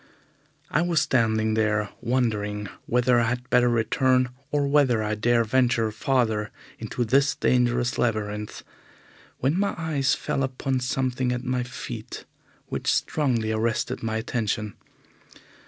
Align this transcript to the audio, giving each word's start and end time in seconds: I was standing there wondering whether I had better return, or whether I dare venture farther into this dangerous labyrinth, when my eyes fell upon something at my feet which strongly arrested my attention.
I 0.71 0.81
was 0.81 0.99
standing 0.99 1.53
there 1.53 1.89
wondering 2.01 2.69
whether 2.87 3.19
I 3.19 3.27
had 3.29 3.47
better 3.51 3.69
return, 3.69 4.29
or 4.49 4.67
whether 4.67 5.03
I 5.03 5.13
dare 5.13 5.43
venture 5.43 5.91
farther 5.91 6.49
into 6.79 7.05
this 7.05 7.35
dangerous 7.35 7.99
labyrinth, 7.99 8.63
when 9.41 9.59
my 9.59 9.75
eyes 9.77 10.15
fell 10.15 10.41
upon 10.41 10.79
something 10.79 11.31
at 11.31 11.43
my 11.43 11.61
feet 11.61 12.25
which 12.65 12.91
strongly 12.91 13.51
arrested 13.51 14.01
my 14.01 14.17
attention. 14.17 14.73